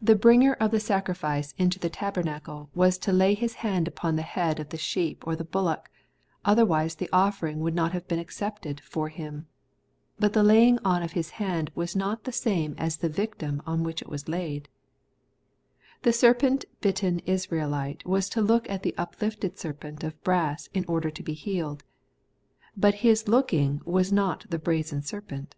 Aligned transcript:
The 0.00 0.16
briQger 0.16 0.56
of 0.58 0.72
the 0.72 0.80
sacrifice 0.80 1.54
into 1.56 1.78
the 1.78 1.88
tabernacle 1.88 2.54
Not 2.56 2.64
Faith, 2.64 2.68
hut 2.68 2.74
Christ 2.74 3.06
109 3.06 3.24
was 3.24 3.28
to 3.28 3.28
lay 3.28 3.34
his 3.40 3.54
hand 3.62 3.86
upon 3.86 4.16
the 4.16 4.22
head 4.22 4.58
of 4.58 4.70
the 4.70 4.76
sheep 4.76 5.24
or 5.24 5.36
the 5.36 5.44
bullock, 5.44 5.88
otherwise 6.44 6.96
the 6.96 7.08
offering 7.12 7.60
would 7.60 7.72
not 7.76 7.92
have 7.92 8.08
been 8.08 8.18
accepted 8.18 8.80
for 8.80 9.08
him. 9.08 9.46
But 10.18 10.32
the 10.32 10.42
laying 10.42 10.80
on 10.80 11.04
of 11.04 11.12
his 11.12 11.30
hand 11.38 11.70
was 11.76 11.94
not 11.94 12.24
the 12.24 12.32
same 12.32 12.74
as 12.76 12.96
the 12.96 13.08
victim 13.08 13.62
on 13.64 13.84
which 13.84 14.02
it 14.02 14.08
was 14.08 14.28
laid. 14.28 14.68
The 16.02 16.12
serpent 16.12 16.64
bitten 16.80 17.20
Israelite 17.20 18.04
was 18.04 18.28
to 18.30 18.42
look 18.42 18.68
at 18.68 18.82
the 18.82 18.96
uplifted 18.98 19.60
serpent 19.60 20.02
of 20.02 20.20
brass 20.24 20.68
in 20.74 20.84
order 20.88 21.08
to 21.12 21.22
be 21.22 21.34
healed. 21.34 21.84
But 22.76 22.94
his 23.06 23.28
looking 23.28 23.80
was 23.84 24.12
not 24.12 24.44
the 24.50 24.58
brazen 24.58 25.02
serpent. 25.02 25.54